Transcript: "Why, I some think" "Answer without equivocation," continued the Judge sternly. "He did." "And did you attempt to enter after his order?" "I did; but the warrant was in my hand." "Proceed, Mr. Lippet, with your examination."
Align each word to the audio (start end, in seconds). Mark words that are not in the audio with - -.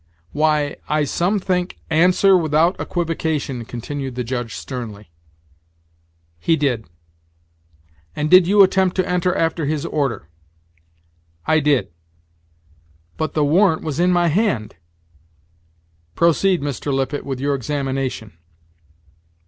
"Why, 0.31 0.77
I 0.89 1.03
some 1.03 1.37
think" 1.39 1.77
"Answer 2.07 2.35
without 2.35 2.75
equivocation," 2.81 3.65
continued 3.65 4.15
the 4.15 4.23
Judge 4.23 4.55
sternly. 4.55 5.11
"He 6.39 6.55
did." 6.55 6.87
"And 8.15 8.27
did 8.27 8.47
you 8.47 8.63
attempt 8.63 8.95
to 8.95 9.07
enter 9.07 9.35
after 9.35 9.67
his 9.67 9.85
order?" 9.85 10.27
"I 11.45 11.59
did; 11.59 11.91
but 13.15 13.35
the 13.35 13.45
warrant 13.45 13.83
was 13.83 13.99
in 13.99 14.11
my 14.11 14.29
hand." 14.29 14.75
"Proceed, 16.15 16.63
Mr. 16.63 16.91
Lippet, 16.91 17.23
with 17.23 17.39
your 17.39 17.53
examination." 17.53 18.33